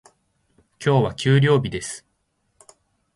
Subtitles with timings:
[0.83, 2.07] 今日は給料日です。